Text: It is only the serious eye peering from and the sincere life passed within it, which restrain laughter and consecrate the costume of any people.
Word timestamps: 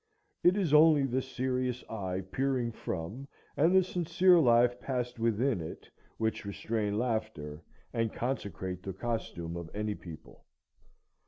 It 0.43 0.57
is 0.57 0.73
only 0.73 1.05
the 1.05 1.21
serious 1.21 1.83
eye 1.87 2.21
peering 2.31 2.71
from 2.71 3.27
and 3.55 3.75
the 3.75 3.83
sincere 3.83 4.39
life 4.39 4.79
passed 4.79 5.19
within 5.19 5.61
it, 5.61 5.91
which 6.17 6.43
restrain 6.43 6.97
laughter 6.97 7.61
and 7.93 8.11
consecrate 8.11 8.81
the 8.81 8.93
costume 8.93 9.55
of 9.55 9.69
any 9.75 9.93
people. 9.93 10.43